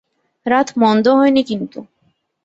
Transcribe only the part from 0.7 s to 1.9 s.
মন্দ হয় নি কিন্তু।